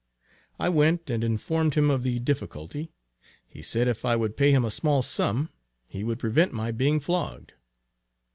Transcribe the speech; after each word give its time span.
I 0.59 0.67
went 0.67 1.11
and 1.11 1.23
informed 1.23 1.75
him 1.75 1.91
of 1.91 2.01
the 2.01 2.17
difficulty. 2.17 2.91
He 3.47 3.61
said 3.61 3.87
if 3.87 4.03
I 4.03 4.15
would 4.15 4.35
pay 4.35 4.49
him 4.51 4.65
a 4.65 4.71
small 4.71 5.03
sum, 5.03 5.49
he 5.87 6.03
would 6.03 6.17
prevent 6.17 6.53
my 6.53 6.71
being 6.71 6.99
flogged. 6.99 7.53